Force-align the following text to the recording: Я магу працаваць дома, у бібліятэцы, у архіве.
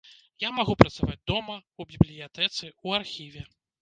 Я 0.43 0.49
магу 0.59 0.73
працаваць 0.81 1.19
дома, 1.31 1.57
у 1.83 1.87
бібліятэцы, 1.91 2.71
у 2.87 2.97
архіве. 3.03 3.45